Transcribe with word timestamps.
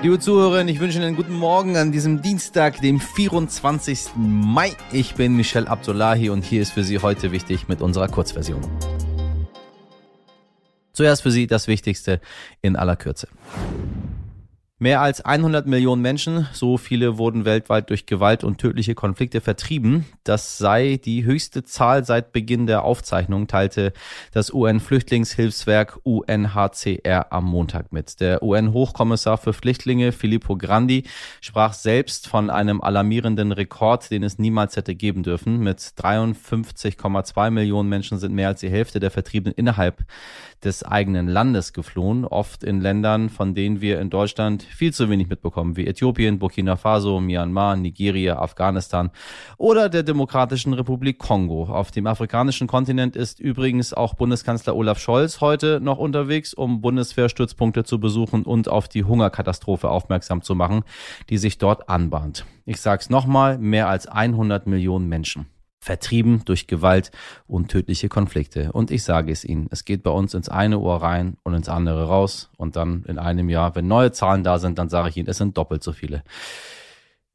Liebe 0.00 0.20
Zuhörerinnen, 0.20 0.68
ich 0.68 0.78
wünsche 0.78 0.98
Ihnen 0.98 1.08
einen 1.08 1.16
guten 1.16 1.34
Morgen 1.34 1.76
an 1.76 1.90
diesem 1.90 2.22
Dienstag, 2.22 2.80
dem 2.80 3.00
24. 3.00 4.10
Mai. 4.14 4.76
Ich 4.92 5.16
bin 5.16 5.34
Michel 5.34 5.66
Abdullahi 5.66 6.30
und 6.30 6.44
hier 6.44 6.62
ist 6.62 6.70
für 6.70 6.84
Sie 6.84 7.00
heute 7.00 7.32
wichtig 7.32 7.66
mit 7.66 7.82
unserer 7.82 8.06
Kurzversion. 8.06 8.60
Zuerst 10.92 11.22
für 11.22 11.32
Sie 11.32 11.48
das 11.48 11.66
Wichtigste 11.66 12.20
in 12.62 12.76
aller 12.76 12.94
Kürze. 12.94 13.26
Mehr 14.80 15.00
als 15.00 15.20
100 15.20 15.66
Millionen 15.66 16.02
Menschen, 16.02 16.46
so 16.52 16.76
viele 16.76 17.18
wurden 17.18 17.44
weltweit 17.44 17.90
durch 17.90 18.06
Gewalt 18.06 18.44
und 18.44 18.58
tödliche 18.58 18.94
Konflikte 18.94 19.40
vertrieben. 19.40 20.04
Das 20.22 20.56
sei 20.56 21.00
die 21.04 21.24
höchste 21.24 21.64
Zahl 21.64 22.04
seit 22.04 22.30
Beginn 22.30 22.68
der 22.68 22.84
Aufzeichnung, 22.84 23.48
teilte 23.48 23.92
das 24.30 24.54
UN-Flüchtlingshilfswerk 24.54 25.98
UNHCR 26.04 27.32
am 27.32 27.46
Montag 27.46 27.90
mit. 27.92 28.20
Der 28.20 28.40
UN-Hochkommissar 28.40 29.36
für 29.38 29.52
Flüchtlinge 29.52 30.12
Filippo 30.12 30.56
Grandi 30.56 31.02
sprach 31.40 31.72
selbst 31.72 32.28
von 32.28 32.48
einem 32.48 32.80
alarmierenden 32.80 33.50
Rekord, 33.50 34.08
den 34.12 34.22
es 34.22 34.38
niemals 34.38 34.76
hätte 34.76 34.94
geben 34.94 35.24
dürfen. 35.24 35.58
Mit 35.58 35.80
53,2 35.80 37.50
Millionen 37.50 37.88
Menschen 37.88 38.18
sind 38.18 38.32
mehr 38.32 38.46
als 38.46 38.60
die 38.60 38.70
Hälfte 38.70 39.00
der 39.00 39.10
Vertriebenen 39.10 39.56
innerhalb 39.56 40.04
des 40.62 40.84
eigenen 40.84 41.26
Landes 41.26 41.72
geflohen, 41.72 42.24
oft 42.24 42.62
in 42.62 42.80
Ländern, 42.80 43.28
von 43.28 43.54
denen 43.54 43.80
wir 43.80 44.00
in 44.00 44.10
Deutschland 44.10 44.67
viel 44.68 44.92
zu 44.92 45.10
wenig 45.10 45.28
mitbekommen, 45.28 45.76
wie 45.76 45.86
Äthiopien, 45.86 46.38
Burkina 46.38 46.76
Faso, 46.76 47.20
Myanmar, 47.20 47.76
Nigeria, 47.76 48.38
Afghanistan 48.38 49.10
oder 49.56 49.88
der 49.88 50.02
Demokratischen 50.02 50.72
Republik 50.72 51.18
Kongo. 51.18 51.64
Auf 51.64 51.90
dem 51.90 52.06
afrikanischen 52.06 52.66
Kontinent 52.66 53.16
ist 53.16 53.40
übrigens 53.40 53.92
auch 53.92 54.14
Bundeskanzler 54.14 54.76
Olaf 54.76 54.98
Scholz 54.98 55.40
heute 55.40 55.80
noch 55.80 55.98
unterwegs, 55.98 56.54
um 56.54 56.80
Bundeswehrstützpunkte 56.80 57.84
zu 57.84 58.00
besuchen 58.00 58.42
und 58.42 58.68
auf 58.68 58.88
die 58.88 59.04
Hungerkatastrophe 59.04 59.88
aufmerksam 59.90 60.42
zu 60.42 60.54
machen, 60.54 60.82
die 61.30 61.38
sich 61.38 61.58
dort 61.58 61.88
anbahnt. 61.88 62.46
Ich 62.64 62.80
sag's 62.80 63.10
nochmal, 63.10 63.58
mehr 63.58 63.88
als 63.88 64.06
100 64.06 64.66
Millionen 64.66 65.08
Menschen 65.08 65.46
vertrieben 65.88 66.42
durch 66.44 66.66
Gewalt 66.66 67.10
und 67.46 67.70
tödliche 67.70 68.10
Konflikte. 68.10 68.72
Und 68.72 68.90
ich 68.90 69.04
sage 69.04 69.32
es 69.32 69.42
Ihnen, 69.42 69.68
es 69.70 69.86
geht 69.86 70.02
bei 70.02 70.10
uns 70.10 70.34
ins 70.34 70.50
eine 70.50 70.78
Ohr 70.80 71.00
rein 71.00 71.38
und 71.44 71.54
ins 71.54 71.70
andere 71.70 72.08
raus. 72.08 72.50
Und 72.58 72.76
dann 72.76 73.04
in 73.08 73.18
einem 73.18 73.48
Jahr, 73.48 73.74
wenn 73.74 73.88
neue 73.88 74.12
Zahlen 74.12 74.44
da 74.44 74.58
sind, 74.58 74.78
dann 74.78 74.90
sage 74.90 75.08
ich 75.08 75.16
Ihnen, 75.16 75.30
es 75.30 75.38
sind 75.38 75.56
doppelt 75.56 75.82
so 75.82 75.92
viele. 75.92 76.24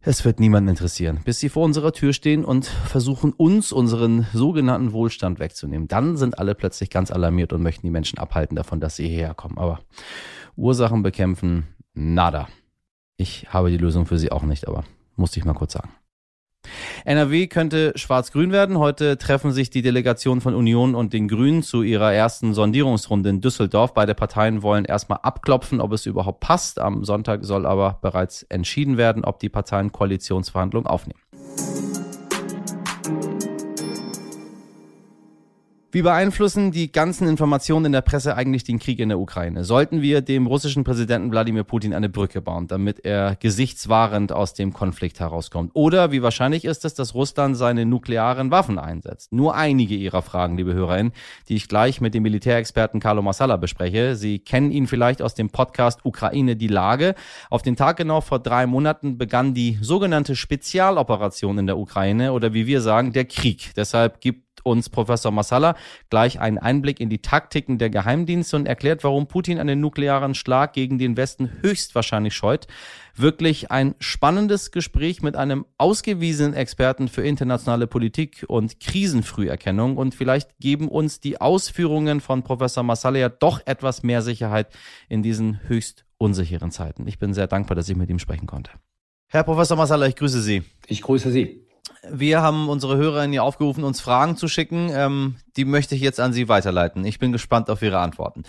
Es 0.02 0.24
wird 0.24 0.40
niemanden 0.40 0.70
interessieren, 0.70 1.22
bis 1.26 1.40
sie 1.40 1.50
vor 1.50 1.66
unserer 1.66 1.94
Tür 1.94 2.14
stehen 2.14 2.46
und 2.46 2.68
versuchen, 2.68 3.34
uns 3.34 3.72
unseren 3.72 4.28
sogenannten 4.34 4.92
Wohlstand 4.92 5.40
wegzunehmen. 5.40 5.88
Dann 5.88 6.16
sind 6.16 6.38
alle 6.38 6.54
plötzlich 6.54 6.92
ganz 6.92 7.09
alarmiert 7.09 7.54
und 7.54 7.64
möchten 7.64 7.88
die 7.88 7.92
Menschen 7.92 8.20
abhalten 8.20 8.56
davon, 8.56 8.80
dass 8.80 8.98
sie 8.98 9.08
hierher 9.08 9.34
kommen. 9.34 9.58
Aber 9.58 9.80
Ursachen 10.56 11.02
bekämpfen, 11.02 11.66
nada. 11.96 12.50
Ich 13.18 13.48
habe 13.52 13.72
die 13.72 13.78
Lösung 13.78 14.06
für 14.06 14.20
sie 14.20 14.31
auch 14.31 14.44
nicht, 14.44 14.68
aber 14.68 14.84
musste 15.16 15.40
ich 15.40 15.46
mal 15.46 15.54
kurz 15.54 15.74
sagen. 15.74 15.90
NRW 17.06 17.47
könnte 17.47 17.94
schwarz-grün 17.95 18.52
werden. 18.52 18.78
Heute 18.78 19.17
treffen 19.17 19.52
sich 19.52 19.69
die 19.69 19.81
Delegationen 19.81 20.42
von 20.42 20.56
Union 20.56 20.95
und 20.95 21.14
den 21.14 21.28
Grünen 21.28 21.64
zu 21.64 21.81
ihrer 21.83 22.14
ersten 22.14 22.53
Sondierungsrunde 22.53 23.30
in 23.30 23.42
Düsseldorf. 23.42 23.94
Beide 23.94 24.16
Parteien 24.16 24.61
wollen 24.61 24.86
erstmal 24.86 25.19
abklopfen, 25.23 25.81
ob 25.81 25.91
es 25.91 26.06
überhaupt 26.06 26.39
passt. 26.39 26.80
Am 26.80 27.03
Sonntag 27.03 27.44
soll 27.44 27.66
aber 27.66 28.00
bereits 28.02 28.44
entschieden 28.44 28.97
werden, 28.97 29.23
ob 29.25 29.39
die 29.39 29.50
Parteien 29.50 29.91
Koalitionsverhandlungen 29.91 30.88
aufnehmen. 30.88 31.19
Wie 35.94 36.02
beeinflussen 36.02 36.72
die 36.72 36.92
ganzen 36.92 37.28
Informationen 37.28 37.86
in 37.86 37.92
der 37.92 38.02
Presse 38.02 38.36
eigentlich 38.36 38.64
den 38.64 38.80
Krieg 38.80 38.98
in 38.98 39.10
der 39.10 39.20
Ukraine? 39.20 39.64
Sollten 39.64 40.02
wir 40.02 40.22
dem 40.22 40.48
russischen 40.48 40.84
Präsidenten 40.84 41.30
Wladimir 41.30 41.64
Putin 41.64 41.94
eine 41.94 42.10
Brücke 42.10 42.42
bauen, 42.42 42.66
damit 42.66 43.06
er 43.06 43.36
gesichtswahrend 43.36 44.32
aus 44.32 44.56
dem 44.56 44.74
Konflikt 44.74 45.20
herauskommt? 45.20 45.70
Oder 45.76 46.12
wie 46.12 46.24
wahrscheinlich 46.24 46.66
ist 46.66 46.84
es, 46.84 46.96
dass 46.96 47.14
Russland 47.14 47.58
seine 47.58 47.86
nuklearen 47.86 48.50
Waffen 48.50 48.80
einsetzt? 48.80 49.32
Nur 49.34 49.53
einige 49.53 49.94
Ihrer 49.94 50.24
Fragen, 50.24 50.58
liebe 50.58 50.74
HörerInnen, 50.74 51.14
die 51.48 51.58
ich 51.58 51.68
gleich 51.68 52.02
mit 52.02 52.16
dem 52.16 52.24
Militärexperten 52.24 53.00
Carlo 53.00 53.22
Massala 53.22 53.58
bespreche. 53.58 54.16
Sie 54.16 54.40
kennen 54.40 54.72
ihn 54.72 54.88
vielleicht 54.88 55.22
aus 55.22 55.36
dem 55.36 55.52
Podcast 55.52 56.03
Ukraine 56.06 56.56
die 56.56 56.70
Lage. 56.70 57.14
Auf 57.52 57.62
den 57.62 57.76
Tag 57.76 57.98
genau 57.98 58.22
vor 58.22 58.40
drei 58.40 58.66
Monaten 58.66 59.20
begann 59.20 59.53
die 59.53 59.78
sogenannte 59.80 60.36
Spezialoperation 60.36 61.59
in 61.59 61.68
der 61.68 61.78
Ukraine 61.78 62.34
oder 62.34 62.56
wie 62.56 62.66
wir 62.66 62.82
sagen, 62.82 63.14
der 63.14 63.26
Krieg. 63.26 63.74
Deshalb 63.76 64.22
gibt 64.22 64.43
uns 64.64 64.90
Professor 64.90 65.31
Massala 65.31 65.75
gleich 66.09 66.40
einen 66.40 66.58
Einblick 66.58 67.00
in 67.00 67.09
die 67.09 67.22
Taktiken 67.22 67.78
der 67.78 67.90
Geheimdienste 67.90 68.56
und 68.56 68.66
erklärt, 68.66 69.03
warum 69.03 69.28
Putin 69.28 69.59
einen 69.59 69.80
nuklearen 69.80 70.36
Schlag 70.36 70.74
gegen 70.74 70.97
den 70.97 71.18
Westen 71.18 71.50
höchstwahrscheinlich 71.62 72.34
scheut. 72.34 72.68
Wirklich 73.16 73.72
ein 73.72 73.96
spannendes 74.00 74.72
Gespräch 74.72 75.22
mit 75.22 75.36
einem 75.36 75.66
ausgewiesenen 75.78 76.53
Experten 76.53 77.08
für 77.08 77.24
internationale 77.24 77.88
Politik 77.88 78.46
und 78.47 78.80
Krisenfrüherkennung 78.80 79.97
und 79.97 80.16
vielleicht 80.16 80.58
geben 80.59 80.88
uns 80.88 81.20
die 81.20 81.40
Ausführungen 81.40 82.22
von 82.22 82.44
Professor 82.44 82.84
Massala 82.84 83.20
ja 83.20 83.30
doch 83.30 83.62
etwas 83.66 84.03
mehr 84.03 84.22
Sicherheit 84.22 84.68
in 85.09 85.24
diesen 85.24 85.59
höchst 85.68 86.06
unsicheren 86.18 86.72
Zeiten. 86.72 87.08
Ich 87.08 87.20
bin 87.20 87.34
sehr 87.34 87.47
dankbar, 87.47 87.75
dass 87.75 87.90
ich 87.90 87.97
mit 87.97 88.09
ihm 88.09 88.20
sprechen 88.20 88.47
konnte. 88.47 88.72
Herr 89.28 89.44
Professor 89.44 89.78
Massala, 89.78 90.08
ich 90.08 90.16
grüße 90.16 90.41
Sie. 90.41 90.64
Ich 90.88 91.02
grüße 91.02 91.31
Sie. 91.31 91.62
Wir 92.09 92.41
haben 92.41 92.69
unsere 92.69 92.97
Hörerinnen 92.97 93.31
hier 93.31 93.44
aufgerufen, 93.44 93.84
uns 93.84 94.02
Fragen 94.02 94.36
zu 94.36 94.47
schicken. 94.47 94.90
Ähm, 94.91 95.36
die 95.56 95.66
möchte 95.66 95.96
ich 95.96 96.02
jetzt 96.02 96.19
an 96.19 96.34
Sie 96.34 96.50
weiterleiten. 96.50 97.06
Ich 97.06 97.19
bin 97.19 97.31
gespannt 97.31 97.69
auf 97.69 97.81
Ihre 97.81 98.00
Antworten. 98.00 98.44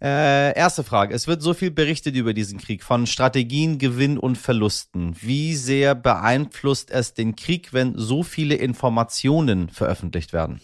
Äh, 0.00 0.56
erste 0.56 0.84
Frage. 0.84 1.14
Es 1.14 1.26
wird 1.26 1.42
so 1.42 1.54
viel 1.54 1.72
berichtet 1.72 2.14
über 2.14 2.32
diesen 2.32 2.58
Krieg, 2.58 2.84
von 2.84 3.06
Strategien, 3.06 3.78
Gewinn 3.78 4.16
und 4.16 4.38
Verlusten. 4.38 5.16
Wie 5.20 5.54
sehr 5.54 5.96
beeinflusst 5.96 6.90
es 6.90 7.14
den 7.14 7.34
Krieg, 7.34 7.72
wenn 7.72 7.94
so 7.96 8.22
viele 8.22 8.54
Informationen 8.54 9.68
veröffentlicht 9.68 10.32
werden? 10.32 10.60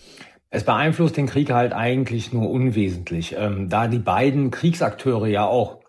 Es 0.51 0.65
beeinflusst 0.65 1.17
den 1.17 1.27
Krieg 1.27 1.51
halt 1.51 1.73
eigentlich 1.73 2.33
nur 2.33 2.49
unwesentlich, 2.49 3.35
ähm, 3.37 3.69
da 3.69 3.89
die 3.89 3.99
beiden 3.99 4.53
Kriegsakteure 4.53 5.27
ja 5.27 5.45
auch 5.45 5.81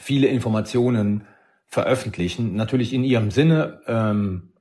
viele 0.00 0.26
Informationen 0.26 1.26
veröffentlichen, 1.66 2.56
natürlich 2.56 2.92
in 2.92 3.04
ihrem 3.04 3.30
Sinne, 3.30 3.80
ähm, 3.86 4.53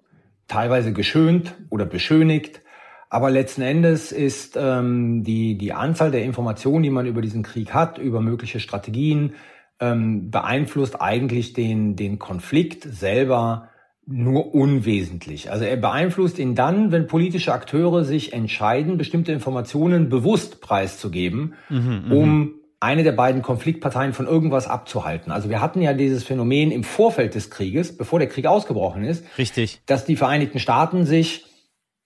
teilweise 0.48 0.94
geschönt 0.94 1.56
oder 1.70 1.86
beschönigt. 1.86 2.62
Aber 3.10 3.30
letzten 3.30 3.62
Endes 3.62 4.12
ist 4.12 4.58
ähm, 4.60 5.24
die, 5.24 5.58
die 5.58 5.74
Anzahl 5.74 6.12
der 6.12 6.24
Informationen, 6.24 6.84
die 6.84 6.90
man 6.90 7.06
über 7.06 7.22
diesen 7.22 7.44
Krieg 7.44 7.74
hat, 7.74 8.00
über 8.00 8.22
mögliche 8.22 8.60
Strategien, 8.60 9.34
ähm, 9.80 10.32
beeinflusst 10.32 11.00
eigentlich 11.00 11.54
den, 11.54 11.96
den 11.96 12.18
Konflikt 12.18 12.84
selber 12.84 13.70
nur 14.06 14.54
unwesentlich. 14.54 15.52
Also 15.52 15.64
er 15.64 15.78
beeinflusst 15.78 16.40
ihn 16.40 16.56
dann, 16.56 16.92
wenn 16.92 17.08
politische 17.08 17.54
Akteure 17.54 18.04
sich 18.04 18.34
entscheiden, 18.34 18.98
bestimmte 18.98 19.32
Informationen 19.32 20.10
bewusst 20.10 20.60
preiszugeben, 20.62 21.54
mhm, 21.70 22.04
mhm. 22.06 22.12
um 22.12 22.54
eine 22.84 23.04
der 23.04 23.14
beiden 23.14 23.42
Konfliktparteien 23.42 24.12
von 24.12 24.28
irgendwas 24.28 24.68
abzuhalten. 24.68 25.32
Also 25.32 25.50
wir 25.50 25.62
hatten 25.62 25.82
ja 25.82 25.94
dieses 25.94 26.26
Phänomen 26.26 26.70
im 26.70 26.84
Vorfeld 26.84 27.34
des 27.34 27.50
Krieges, 27.50 27.96
bevor 27.96 28.20
der 28.20 28.28
Krieg 28.28 28.46
ausgebrochen 28.46 29.06
ist, 29.06 29.26
richtig, 29.38 29.82
dass 29.86 30.04
die 30.04 30.18
Vereinigten 30.18 30.60
Staaten 30.60 31.06
sich 31.06 31.46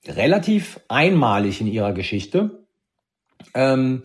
relativ 0.08 0.80
einmalig 0.88 1.62
in 1.62 1.68
ihrer 1.68 1.94
Geschichte 1.94 2.64
ähm, 3.56 4.04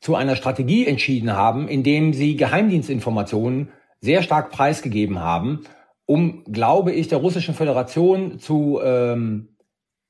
zu 0.00 0.14
einer 0.14 0.34
Strategie 0.34 0.86
entschieden 0.86 1.34
haben, 1.34 1.68
indem 1.68 2.14
sie 2.14 2.36
Geheimdienstinformationen 2.36 3.68
sehr 4.00 4.22
stark 4.22 4.50
preisgegeben 4.50 5.20
haben, 5.20 5.60
um, 6.06 6.44
glaube 6.44 6.92
ich, 6.92 7.08
der 7.08 7.18
russischen 7.18 7.54
Föderation 7.54 8.38
zu 8.38 8.80
ähm, 8.82 9.56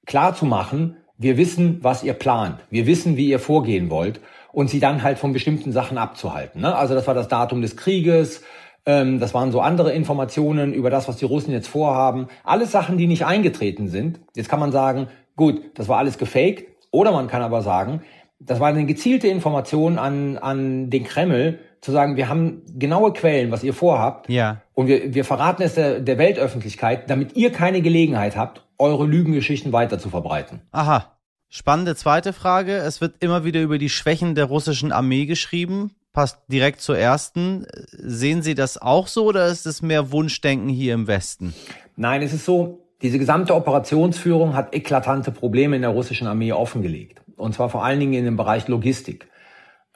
klar 0.06 0.34
zu 0.34 0.46
machen, 0.46 0.96
wir 1.18 1.36
wissen, 1.36 1.78
was 1.82 2.04
ihr 2.04 2.14
plant, 2.14 2.58
wir 2.70 2.86
wissen, 2.86 3.16
wie 3.16 3.28
ihr 3.28 3.38
vorgehen 3.40 3.90
wollt 3.90 4.20
und 4.54 4.70
sie 4.70 4.80
dann 4.80 5.02
halt 5.02 5.18
von 5.18 5.32
bestimmten 5.32 5.72
Sachen 5.72 5.98
abzuhalten. 5.98 6.60
Ne? 6.60 6.74
Also 6.74 6.94
das 6.94 7.06
war 7.06 7.14
das 7.14 7.28
Datum 7.28 7.60
des 7.60 7.76
Krieges, 7.76 8.42
ähm, 8.86 9.18
das 9.18 9.34
waren 9.34 9.52
so 9.52 9.60
andere 9.60 9.92
Informationen 9.92 10.72
über 10.72 10.90
das, 10.90 11.08
was 11.08 11.16
die 11.16 11.24
Russen 11.24 11.52
jetzt 11.52 11.68
vorhaben. 11.68 12.28
Alles 12.44 12.70
Sachen, 12.70 12.98
die 12.98 13.06
nicht 13.06 13.24
eingetreten 13.24 13.88
sind. 13.88 14.20
Jetzt 14.34 14.48
kann 14.48 14.60
man 14.60 14.72
sagen, 14.72 15.08
gut, 15.36 15.62
das 15.74 15.88
war 15.88 15.98
alles 15.98 16.18
gefaked. 16.18 16.66
Oder 16.90 17.12
man 17.12 17.26
kann 17.26 17.42
aber 17.42 17.62
sagen, 17.62 18.02
das 18.38 18.60
war 18.60 18.68
eine 18.68 18.84
gezielte 18.84 19.28
Information 19.28 19.98
an, 19.98 20.38
an 20.38 20.90
den 20.90 21.04
Kreml, 21.04 21.58
zu 21.80 21.92
sagen, 21.92 22.16
wir 22.16 22.30
haben 22.30 22.62
genaue 22.78 23.12
Quellen, 23.12 23.50
was 23.50 23.62
ihr 23.62 23.74
vorhabt. 23.74 24.28
Ja. 24.30 24.62
Und 24.72 24.86
wir, 24.86 25.14
wir 25.14 25.24
verraten 25.24 25.62
es 25.62 25.74
der, 25.74 26.00
der 26.00 26.16
Weltöffentlichkeit, 26.16 27.10
damit 27.10 27.36
ihr 27.36 27.52
keine 27.52 27.82
Gelegenheit 27.82 28.36
habt, 28.36 28.64
eure 28.78 29.04
Lügengeschichten 29.06 29.72
weiter 29.72 29.98
zu 29.98 30.08
verbreiten. 30.08 30.62
Aha. 30.72 31.12
Spannende 31.56 31.94
zweite 31.94 32.32
Frage. 32.32 32.78
Es 32.78 33.00
wird 33.00 33.14
immer 33.20 33.44
wieder 33.44 33.62
über 33.62 33.78
die 33.78 33.88
Schwächen 33.88 34.34
der 34.34 34.46
russischen 34.46 34.90
Armee 34.90 35.24
geschrieben. 35.24 35.92
Passt 36.12 36.40
direkt 36.48 36.80
zur 36.80 36.98
ersten. 36.98 37.64
Sehen 37.92 38.42
Sie 38.42 38.56
das 38.56 38.76
auch 38.82 39.06
so 39.06 39.26
oder 39.26 39.46
ist 39.46 39.64
es 39.64 39.80
mehr 39.80 40.10
Wunschdenken 40.10 40.68
hier 40.68 40.94
im 40.94 41.06
Westen? 41.06 41.54
Nein, 41.94 42.22
es 42.22 42.32
ist 42.32 42.44
so, 42.44 42.80
diese 43.02 43.20
gesamte 43.20 43.54
Operationsführung 43.54 44.56
hat 44.56 44.74
eklatante 44.74 45.30
Probleme 45.30 45.76
in 45.76 45.82
der 45.82 45.92
russischen 45.92 46.26
Armee 46.26 46.50
offengelegt. 46.50 47.22
Und 47.36 47.54
zwar 47.54 47.68
vor 47.68 47.84
allen 47.84 48.00
Dingen 48.00 48.14
in 48.14 48.24
dem 48.24 48.36
Bereich 48.36 48.66
Logistik 48.66 49.28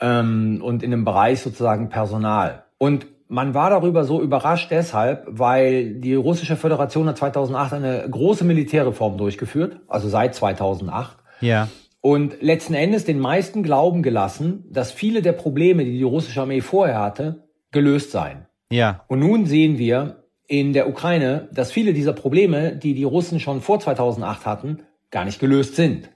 ähm, 0.00 0.60
und 0.62 0.84
in 0.84 0.92
dem 0.92 1.04
Bereich 1.04 1.40
sozusagen 1.40 1.88
Personal. 1.88 2.66
Und 2.78 3.08
man 3.26 3.52
war 3.54 3.70
darüber 3.70 4.04
so 4.04 4.22
überrascht 4.22 4.70
deshalb, 4.70 5.26
weil 5.28 5.94
die 5.94 6.14
russische 6.14 6.54
Föderation 6.54 7.08
hat 7.08 7.18
2008 7.18 7.72
eine 7.72 8.08
große 8.08 8.44
Militärreform 8.44 9.18
durchgeführt, 9.18 9.80
also 9.88 10.08
seit 10.08 10.36
2008. 10.36 11.16
Ja. 11.40 11.68
Und 12.00 12.40
letzten 12.40 12.74
Endes 12.74 13.04
den 13.04 13.18
meisten 13.18 13.62
glauben 13.62 14.02
gelassen, 14.02 14.64
dass 14.70 14.92
viele 14.92 15.22
der 15.22 15.32
Probleme, 15.32 15.84
die 15.84 15.98
die 15.98 16.02
russische 16.02 16.40
Armee 16.40 16.60
vorher 16.60 17.00
hatte, 17.00 17.48
gelöst 17.72 18.12
seien. 18.12 18.46
Ja. 18.70 19.04
Und 19.08 19.20
nun 19.20 19.46
sehen 19.46 19.78
wir 19.78 20.24
in 20.46 20.72
der 20.72 20.88
Ukraine, 20.88 21.48
dass 21.52 21.72
viele 21.72 21.92
dieser 21.92 22.12
Probleme, 22.12 22.76
die 22.76 22.94
die 22.94 23.04
Russen 23.04 23.40
schon 23.40 23.60
vor 23.60 23.80
2008 23.80 24.46
hatten, 24.46 24.82
gar 25.10 25.24
nicht 25.24 25.40
gelöst 25.40 25.76
sind. 25.76 26.10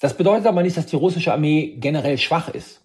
Das 0.00 0.16
bedeutet 0.16 0.46
aber 0.46 0.62
nicht, 0.62 0.76
dass 0.76 0.86
die 0.86 0.96
russische 0.96 1.32
Armee 1.32 1.76
generell 1.78 2.18
schwach 2.18 2.48
ist. 2.48 2.82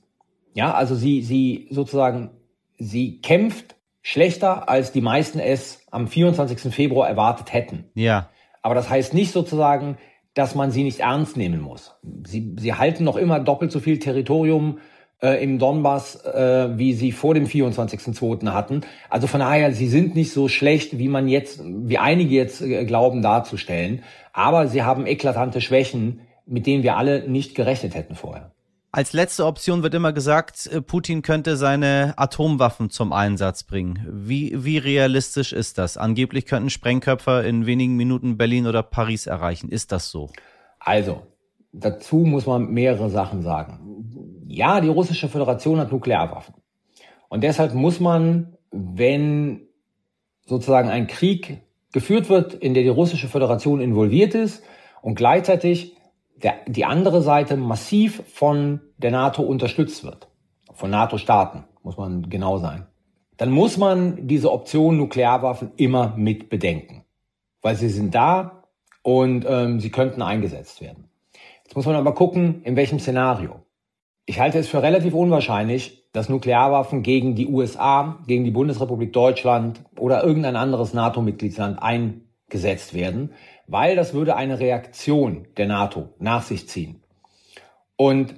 Ja, 0.54 0.74
also 0.74 0.96
sie, 0.96 1.22
sie 1.22 1.68
sozusagen 1.70 2.32
sie 2.78 3.22
kämpft 3.22 3.76
schlechter, 4.02 4.70
als 4.70 4.92
die 4.92 5.02
meisten 5.02 5.40
es 5.40 5.86
am 5.92 6.08
24. 6.08 6.74
Februar 6.74 7.08
erwartet 7.08 7.54
hätten. 7.54 7.86
Ja. 7.96 8.30
Aber 8.62 8.76
das 8.76 8.90
heißt 8.90 9.14
nicht 9.14 9.32
sozusagen, 9.32 9.98
dass 10.34 10.56
man 10.56 10.72
sie 10.72 10.84
nicht 10.84 11.00
ernst 11.00 11.38
nehmen 11.38 11.62
muss. 11.62 11.96
Sie, 12.26 12.56
sie 12.60 12.74
halten 12.74 13.04
noch 13.04 13.18
immer 13.18 13.40
doppelt 13.40 13.72
so 13.72 13.80
viel 13.80 14.00
Territorium 14.00 14.80
äh, 15.22 15.44
im 15.44 15.60
Donbass, 15.60 16.24
äh, 16.26 16.78
wie 16.78 16.94
sie 16.94 17.12
vor 17.12 17.34
dem 17.34 17.46
24.2. 17.46 18.52
hatten. 18.52 18.82
Also 19.10 19.28
von 19.28 19.42
daher, 19.42 19.74
sie 19.74 19.88
sind 19.88 20.16
nicht 20.16 20.34
so 20.34 20.48
schlecht, 20.48 20.98
wie 20.98 21.08
man 21.08 21.28
jetzt, 21.28 21.62
wie 21.64 21.98
einige 21.98 22.34
jetzt 22.36 22.62
äh, 22.62 22.86
glauben 22.86 23.22
darzustellen. 23.22 24.04
Aber 24.34 24.68
sie 24.68 24.84
haben 24.84 25.06
eklatante 25.06 25.62
Schwächen, 25.62 26.22
mit 26.46 26.66
denen 26.66 26.84
wir 26.84 26.98
alle 26.98 27.30
nicht 27.30 27.56
gerechnet 27.56 27.96
hätten 27.96 28.16
vorher. 28.16 28.53
Als 28.96 29.12
letzte 29.12 29.48
Option 29.48 29.82
wird 29.82 29.96
immer 29.96 30.14
gesagt, 30.14 30.68
äh, 30.68 30.80
Putin 30.80 31.24
könnte 31.24 31.58
seine 31.58 32.14
Atomwaffen 32.16 32.92
zum 32.92 33.12
Einsatz 33.12 33.64
bringen. 33.64 34.06
Wie, 34.08 34.54
wie 34.64 34.78
realistisch 34.78 35.52
ist 35.52 35.80
das? 35.80 35.98
Angeblich 35.98 36.46
könnten 36.46 36.70
Sprengköpfe 36.70 37.44
in 37.44 37.66
wenigen 37.66 37.96
Minuten 37.96 38.38
Berlin 38.38 38.68
oder 38.68 38.84
Paris 38.84 39.26
erreichen. 39.26 39.70
Ist 39.70 39.92
das 39.92 40.12
so? 40.12 40.30
Also, 40.78 41.24
dazu 41.72 42.18
muss 42.18 42.46
man 42.46 42.70
mehrere 42.70 43.10
Sachen 43.10 43.42
sagen. 43.42 44.44
Ja, 44.46 44.80
die 44.80 44.90
russische 44.90 45.28
Föderation 45.28 45.80
hat 45.80 45.92
Nuklearwaffen. 45.92 46.54
Und 47.30 47.44
deshalb 47.44 47.74
muss 47.74 48.00
man, 48.00 48.58
wenn 48.70 49.62
sozusagen 50.46 50.90
ein 50.90 51.08
Krieg 51.08 51.64
geführt 51.94 52.30
wird, 52.30 52.54
in 52.54 52.76
der 52.76 52.84
die 52.84 52.90
russische 52.90 53.28
Föderation 53.28 53.82
involviert 53.82 54.36
ist 54.36 54.62
und 55.02 55.16
gleichzeitig 55.16 55.96
der, 56.44 56.56
die 56.68 56.86
andere 56.86 57.22
Seite 57.22 57.58
massiv 57.58 58.24
von 58.28 58.82
der 58.98 59.12
NATO 59.12 59.42
unterstützt 59.42 60.04
wird, 60.04 60.28
von 60.74 60.90
NATO-Staaten, 60.92 61.64
muss 61.82 61.98
man 61.98 62.30
genau 62.30 62.58
sein, 62.58 62.86
dann 63.38 63.52
muss 63.52 63.78
man 63.78 64.28
diese 64.28 64.52
Option 64.52 64.98
Nuklearwaffen 64.98 65.72
immer 65.78 66.14
mit 66.16 66.50
bedenken, 66.50 67.04
weil 67.62 67.76
sie 67.76 67.90
sind 67.90 68.14
da 68.14 68.64
und 69.02 69.46
ähm, 69.48 69.80
sie 69.80 69.90
könnten 69.90 70.22
eingesetzt 70.22 70.82
werden. 70.82 71.10
Jetzt 71.64 71.76
muss 71.76 71.86
man 71.86 71.96
aber 71.96 72.14
gucken, 72.14 72.62
in 72.64 72.76
welchem 72.76 73.00
Szenario. 73.00 73.62
Ich 74.26 74.40
halte 74.40 74.60
es 74.60 74.70
für 74.70 74.84
relativ 74.84 75.14
unwahrscheinlich, 75.14 76.08
dass 76.14 76.30
Nuklearwaffen 76.30 77.04
gegen 77.04 77.36
die 77.36 77.48
USA, 77.48 78.20
gegen 78.28 78.46
die 78.46 78.52
Bundesrepublik 78.52 79.12
Deutschland 79.12 79.82
oder 79.98 80.24
irgendein 80.24 80.56
anderes 80.56 80.94
NATO-Mitgliedsland 80.94 81.82
eingesetzt 81.82 82.94
werden, 82.94 83.32
weil 83.74 83.96
das 83.96 84.14
würde 84.14 84.36
eine 84.36 84.60
Reaktion 84.60 85.48
der 85.58 85.66
NATO 85.66 86.14
nach 86.20 86.44
sich 86.44 86.70
ziehen. 86.70 87.02
Und 87.96 88.36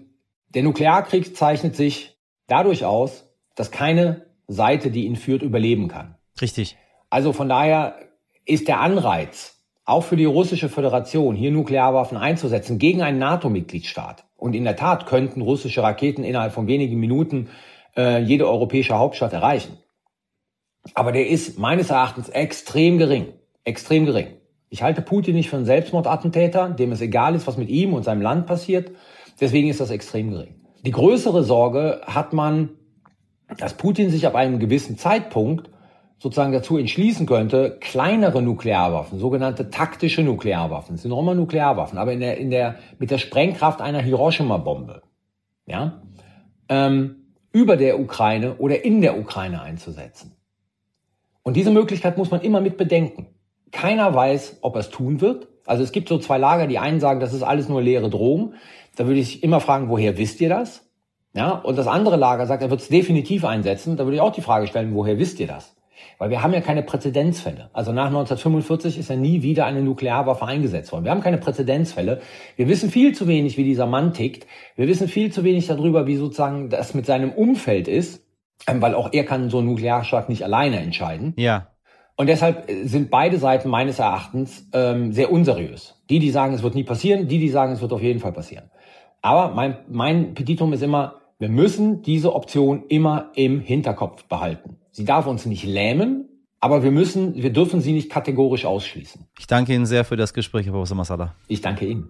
der 0.47 0.63
Nuklearkrieg 0.63 1.35
zeichnet 1.35 1.75
sich 1.75 2.17
dadurch 2.47 2.85
aus, 2.85 3.29
dass 3.53 3.69
keine 3.69 4.27
Seite, 4.47 4.91
die 4.91 5.05
ihn 5.05 5.17
führt, 5.17 5.41
überleben 5.41 5.89
kann. 5.89 6.15
Richtig. 6.39 6.77
Also 7.09 7.33
von 7.33 7.49
daher 7.49 7.97
ist 8.45 8.69
der 8.69 8.79
Anreiz, 8.79 9.61
auch 9.83 10.05
für 10.05 10.15
die 10.15 10.23
russische 10.23 10.69
Föderation, 10.69 11.35
hier 11.35 11.51
Nuklearwaffen 11.51 12.17
einzusetzen 12.17 12.79
gegen 12.79 13.01
einen 13.01 13.19
NATO-Mitgliedstaat. 13.19 14.23
Und 14.37 14.55
in 14.55 14.63
der 14.63 14.77
Tat 14.77 15.05
könnten 15.05 15.41
russische 15.41 15.83
Raketen 15.83 16.23
innerhalb 16.23 16.53
von 16.53 16.67
wenigen 16.67 16.97
Minuten 16.97 17.49
äh, 17.97 18.21
jede 18.21 18.47
europäische 18.47 18.97
Hauptstadt 18.97 19.33
erreichen. 19.33 19.77
Aber 20.93 21.11
der 21.11 21.27
ist 21.27 21.59
meines 21.59 21.89
Erachtens 21.89 22.29
extrem 22.29 22.97
gering. 22.97 23.33
Extrem 23.65 24.05
gering. 24.05 24.27
Ich 24.75 24.83
halte 24.83 25.01
Putin 25.01 25.35
nicht 25.35 25.49
für 25.49 25.55
einen 25.55 25.65
Selbstmordattentäter, 25.65 26.67
dem 26.67 26.91
es 26.91 26.99
egal 26.99 27.33
ist, 27.33 27.47
was 27.47 27.55
mit 27.55 27.69
ihm 27.69 27.93
und 27.93 28.03
seinem 28.03 28.21
Land 28.21 28.45
passiert. 28.45 28.91
Deswegen 29.39 29.69
ist 29.69 29.79
das 29.79 29.89
extrem 29.89 30.31
gering. 30.31 30.55
Die 30.85 30.91
größere 30.91 31.45
Sorge 31.45 32.01
hat 32.05 32.33
man, 32.33 32.71
dass 33.57 33.75
Putin 33.75 34.09
sich 34.09 34.27
ab 34.27 34.35
einem 34.35 34.59
gewissen 34.59 34.97
Zeitpunkt 34.97 35.69
sozusagen 36.17 36.51
dazu 36.51 36.77
entschließen 36.77 37.25
könnte, 37.25 37.77
kleinere 37.79 38.41
Nuklearwaffen, 38.41 39.17
sogenannte 39.17 39.69
taktische 39.69 40.23
Nuklearwaffen, 40.23 40.97
sind 40.97 41.11
noch 41.11 41.21
immer 41.21 41.35
Nuklearwaffen, 41.35 41.97
aber 41.97 42.11
in 42.11 42.19
der, 42.19 42.37
in 42.37 42.49
der, 42.49 42.75
mit 42.99 43.11
der 43.11 43.17
Sprengkraft 43.17 43.79
einer 43.79 44.01
Hiroshima-Bombe, 44.01 45.03
ja, 45.67 46.01
ähm, 46.67 47.31
über 47.53 47.77
der 47.77 47.97
Ukraine 47.97 48.55
oder 48.57 48.83
in 48.83 48.99
der 48.99 49.17
Ukraine 49.17 49.61
einzusetzen. 49.61 50.35
Und 51.43 51.55
diese 51.55 51.71
Möglichkeit 51.71 52.17
muss 52.17 52.29
man 52.29 52.41
immer 52.41 52.59
mit 52.59 52.75
bedenken. 52.75 53.34
Keiner 53.71 54.13
weiß, 54.13 54.59
ob 54.61 54.75
er 54.75 54.81
es 54.81 54.89
tun 54.89 55.21
wird. 55.21 55.47
Also 55.65 55.83
es 55.83 55.91
gibt 55.91 56.09
so 56.09 56.17
zwei 56.17 56.37
Lager, 56.37 56.67
die 56.67 56.79
einen 56.79 56.99
sagen, 56.99 57.19
das 57.19 57.33
ist 57.33 57.43
alles 57.43 57.69
nur 57.69 57.81
leere 57.81 58.09
Drohung. 58.09 58.53
Da 58.95 59.07
würde 59.07 59.19
ich 59.19 59.43
immer 59.43 59.59
fragen, 59.59 59.89
woher 59.89 60.17
wisst 60.17 60.39
ihr 60.41 60.49
das? 60.49 60.85
Ja, 61.33 61.51
und 61.51 61.77
das 61.77 61.87
andere 61.87 62.15
Lager 62.15 62.45
sagt, 62.45 62.63
er 62.63 62.69
wird 62.69 62.79
es 62.79 62.87
definitiv 62.87 63.43
einsetzen. 63.43 63.97
Da 63.97 64.05
würde 64.05 64.15
ich 64.15 64.21
auch 64.21 64.31
die 64.31 64.41
Frage 64.41 64.67
stellen, 64.67 64.95
woher 64.95 65.19
wisst 65.19 65.39
ihr 65.39 65.47
das? 65.47 65.75
Weil 66.17 66.29
wir 66.29 66.41
haben 66.41 66.53
ja 66.53 66.61
keine 66.61 66.81
Präzedenzfälle. 66.81 67.69
Also 67.73 67.91
nach 67.91 68.07
1945 68.07 68.97
ist 68.97 69.09
ja 69.09 69.17
nie 69.17 69.41
wieder 69.41 69.65
eine 69.65 69.81
Nuklearwaffe 69.81 70.45
eingesetzt 70.45 70.93
worden. 70.93 71.03
Wir 71.03 71.11
haben 71.11 71.21
keine 71.21 71.37
Präzedenzfälle. 71.37 72.21
Wir 72.55 72.69
wissen 72.69 72.89
viel 72.89 73.13
zu 73.13 73.27
wenig, 73.27 73.57
wie 73.57 73.65
dieser 73.65 73.85
Mann 73.85 74.13
tickt. 74.13 74.47
Wir 74.77 74.87
wissen 74.87 75.09
viel 75.09 75.31
zu 75.31 75.43
wenig 75.43 75.67
darüber, 75.67 76.07
wie 76.07 76.15
sozusagen 76.15 76.69
das 76.69 76.93
mit 76.93 77.05
seinem 77.05 77.31
Umfeld 77.31 77.89
ist. 77.89 78.25
Ähm, 78.67 78.81
weil 78.81 78.95
auch 78.95 79.11
er 79.11 79.25
kann 79.25 79.49
so 79.49 79.57
einen 79.57 79.67
Nuklearschlag 79.67 80.29
nicht 80.29 80.43
alleine 80.43 80.79
entscheiden. 80.79 81.33
Ja. 81.35 81.74
Und 82.17 82.27
deshalb 82.27 82.69
sind 82.83 83.09
beide 83.09 83.37
Seiten 83.39 83.69
meines 83.69 83.99
Erachtens 83.99 84.67
ähm, 84.71 85.11
sehr 85.11 85.31
unseriös. 85.31 86.01
Die, 86.09 86.19
die 86.19 86.31
sagen, 86.31 86.53
es 86.53 86.63
wird 86.63 86.75
nie 86.75 86.83
passieren, 86.83 87.27
die, 87.27 87.39
die 87.39 87.49
sagen, 87.49 87.73
es 87.73 87.81
wird 87.81 87.91
auf 87.91 88.01
jeden 88.01 88.19
Fall 88.19 88.31
passieren. 88.31 88.69
Aber 89.21 89.53
mein, 89.53 89.77
mein 89.89 90.33
Petitum 90.33 90.71
ist 90.71 90.81
immer, 90.81 91.15
wir 91.39 91.49
müssen 91.49 92.01
diese 92.03 92.33
Option 92.33 92.83
immer 92.87 93.31
im 93.35 93.59
Hinterkopf 93.59 94.23
behalten. 94.25 94.77
Sie 94.91 95.03
darf 95.03 95.27
uns 95.27 95.45
nicht 95.45 95.65
lähmen, 95.65 96.29
aber 96.61 96.83
wir 96.83 96.91
müssen, 96.91 97.35
wir 97.35 97.51
dürfen 97.51 97.81
sie 97.81 97.91
nicht 97.91 98.09
kategorisch 98.09 98.65
ausschließen. 98.65 99.25
Ich 99.37 99.47
danke 99.47 99.73
Ihnen 99.73 99.85
sehr 99.85 100.05
für 100.05 100.15
das 100.15 100.33
Gespräch, 100.33 100.65
Herr 100.65 100.73
Professor 100.73 100.95
Masala. 100.95 101.35
Ich 101.47 101.61
danke 101.61 101.85
Ihnen. 101.85 102.09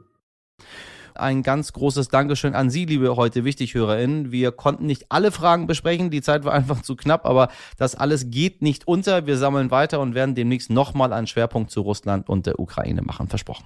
Ein 1.17 1.43
ganz 1.43 1.71
großes 1.71 2.09
Dankeschön 2.09 2.55
an 2.55 2.69
Sie, 2.69 2.85
liebe 2.85 3.15
heute 3.15 3.45
WichtighörerInnen. 3.45 4.33
Wir 4.33 4.51
konnten 4.51 4.85
nicht 4.85 5.05
alle 5.09 5.31
Fragen 5.31 5.65
besprechen, 5.65 6.09
die 6.09 6.21
Zeit 6.21 6.43
war 6.43 6.53
einfach 6.53 6.81
zu 6.81 6.95
knapp, 6.95 7.25
aber 7.25 7.47
das 7.77 7.95
alles 7.95 8.29
geht 8.29 8.61
nicht 8.61 8.87
unter. 8.87 9.25
Wir 9.25 9.37
sammeln 9.37 9.71
weiter 9.71 10.01
und 10.01 10.13
werden 10.13 10.35
demnächst 10.35 10.69
nochmal 10.69 11.13
einen 11.13 11.27
Schwerpunkt 11.27 11.71
zu 11.71 11.81
Russland 11.81 12.27
und 12.27 12.45
der 12.45 12.59
Ukraine 12.59 13.01
machen. 13.01 13.29
Versprochen. 13.29 13.65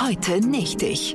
Heute 0.00 0.40
nicht 0.46 0.82
ich. 0.82 1.14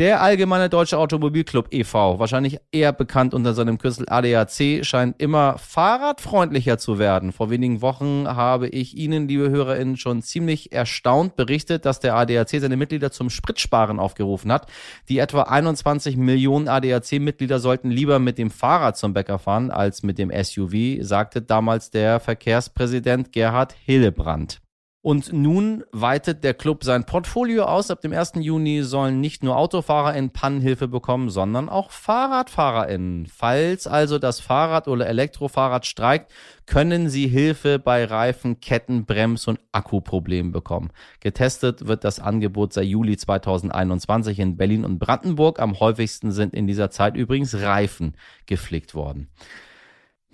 Der 0.00 0.22
Allgemeine 0.22 0.70
Deutsche 0.70 0.96
Automobilclub 0.96 1.66
e.V., 1.72 2.18
wahrscheinlich 2.18 2.56
eher 2.72 2.90
bekannt 2.90 3.34
unter 3.34 3.52
seinem 3.52 3.76
Kürzel 3.76 4.06
ADAC, 4.08 4.82
scheint 4.82 5.20
immer 5.20 5.58
fahrradfreundlicher 5.58 6.78
zu 6.78 6.98
werden. 6.98 7.32
Vor 7.32 7.50
wenigen 7.50 7.82
Wochen 7.82 8.26
habe 8.26 8.68
ich 8.68 8.96
Ihnen, 8.96 9.28
liebe 9.28 9.50
HörerInnen, 9.50 9.98
schon 9.98 10.22
ziemlich 10.22 10.72
erstaunt 10.72 11.36
berichtet, 11.36 11.84
dass 11.84 12.00
der 12.00 12.14
ADAC 12.14 12.48
seine 12.48 12.78
Mitglieder 12.78 13.12
zum 13.12 13.28
Spritsparen 13.28 14.00
aufgerufen 14.00 14.50
hat. 14.50 14.68
Die 15.10 15.18
etwa 15.18 15.42
21 15.42 16.16
Millionen 16.16 16.68
ADAC-Mitglieder 16.68 17.58
sollten 17.60 17.90
lieber 17.90 18.18
mit 18.20 18.38
dem 18.38 18.50
Fahrrad 18.50 18.96
zum 18.96 19.12
Bäcker 19.12 19.38
fahren 19.38 19.70
als 19.70 20.02
mit 20.02 20.16
dem 20.16 20.32
SUV, 20.32 21.02
sagte 21.02 21.42
damals 21.42 21.90
der 21.90 22.20
Verkehrspräsident 22.20 23.34
Gerhard 23.34 23.74
Hillebrand. 23.84 24.62
Und 25.02 25.32
nun 25.32 25.82
weitet 25.92 26.44
der 26.44 26.52
Club 26.52 26.84
sein 26.84 27.06
Portfolio 27.06 27.64
aus. 27.64 27.90
Ab 27.90 28.02
dem 28.02 28.12
1. 28.12 28.32
Juni 28.40 28.82
sollen 28.82 29.18
nicht 29.18 29.42
nur 29.42 29.56
AutofahrerInnen 29.56 30.30
Pannenhilfe 30.30 30.88
bekommen, 30.88 31.30
sondern 31.30 31.70
auch 31.70 31.90
FahrradfahrerInnen. 31.90 33.24
Falls 33.24 33.86
also 33.86 34.18
das 34.18 34.40
Fahrrad 34.40 34.88
oder 34.88 35.06
Elektrofahrrad 35.06 35.86
streikt, 35.86 36.30
können 36.66 37.08
sie 37.08 37.28
Hilfe 37.28 37.78
bei 37.78 38.04
Reifen, 38.04 38.60
Ketten, 38.60 39.06
Brems- 39.06 39.48
und 39.48 39.58
Akkuproblemen 39.72 40.52
bekommen. 40.52 40.90
Getestet 41.20 41.86
wird 41.86 42.04
das 42.04 42.20
Angebot 42.20 42.74
seit 42.74 42.84
Juli 42.84 43.16
2021 43.16 44.38
in 44.38 44.58
Berlin 44.58 44.84
und 44.84 44.98
Brandenburg. 44.98 45.60
Am 45.60 45.80
häufigsten 45.80 46.30
sind 46.30 46.52
in 46.52 46.66
dieser 46.66 46.90
Zeit 46.90 47.16
übrigens 47.16 47.54
Reifen 47.54 48.16
geflickt 48.44 48.94
worden. 48.94 49.30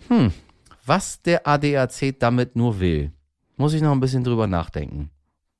Hm, 0.08 0.32
was 0.84 1.22
der 1.22 1.46
ADAC 1.46 2.18
damit 2.18 2.56
nur 2.56 2.80
will. 2.80 3.12
Muss 3.56 3.72
ich 3.72 3.80
noch 3.80 3.92
ein 3.92 4.00
bisschen 4.00 4.22
drüber 4.22 4.46
nachdenken. 4.46 5.10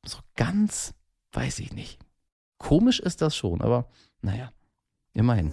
So 0.05 0.19
ganz 0.35 0.95
weiß 1.33 1.59
ich 1.61 1.73
nicht. 1.73 1.99
Komisch 2.59 3.01
ist 3.01 3.23
das 3.23 3.35
schon, 3.35 3.63
aber 3.63 3.89
naja, 4.21 4.53
immerhin. 5.15 5.53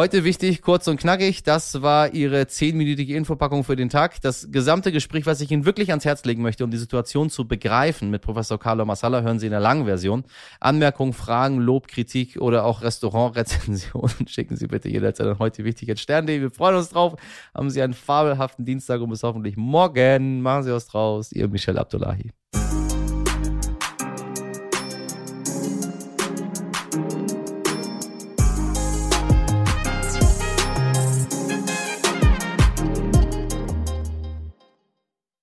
Heute 0.00 0.24
wichtig, 0.24 0.62
kurz 0.62 0.88
und 0.88 0.98
knackig. 0.98 1.42
Das 1.42 1.82
war 1.82 2.14
Ihre 2.14 2.46
zehnminütige 2.46 3.14
Infopackung 3.14 3.64
für 3.64 3.76
den 3.76 3.90
Tag. 3.90 4.18
Das 4.22 4.50
gesamte 4.50 4.92
Gespräch, 4.92 5.26
was 5.26 5.42
ich 5.42 5.50
Ihnen 5.50 5.66
wirklich 5.66 5.90
ans 5.90 6.06
Herz 6.06 6.24
legen 6.24 6.40
möchte, 6.40 6.64
um 6.64 6.70
die 6.70 6.78
Situation 6.78 7.28
zu 7.28 7.46
begreifen 7.46 8.08
mit 8.08 8.22
Professor 8.22 8.58
Carlo 8.58 8.86
Massala, 8.86 9.20
hören 9.20 9.38
Sie 9.38 9.44
in 9.44 9.50
der 9.50 9.60
langen 9.60 9.84
Version. 9.84 10.24
Anmerkungen, 10.58 11.12
Fragen, 11.12 11.58
Lob, 11.58 11.86
Kritik 11.86 12.38
oder 12.40 12.64
auch 12.64 12.80
Restaurantrezensionen 12.80 14.10
schicken 14.26 14.56
Sie 14.56 14.68
bitte 14.68 14.88
jederzeit 14.88 15.26
an 15.26 15.38
heute 15.38 15.64
wichtig 15.64 15.98
Stern.de. 15.98 16.40
Wir 16.40 16.50
freuen 16.50 16.76
uns 16.76 16.88
drauf. 16.88 17.16
Haben 17.54 17.68
Sie 17.68 17.82
einen 17.82 17.92
fabelhaften 17.92 18.64
Dienstag 18.64 19.02
und 19.02 19.10
bis 19.10 19.22
hoffentlich 19.22 19.58
morgen. 19.58 20.40
Machen 20.40 20.62
Sie 20.62 20.72
was 20.72 20.86
draus. 20.86 21.30
Ihr 21.30 21.46
Michel 21.48 21.76
Abdullahi. 21.76 22.30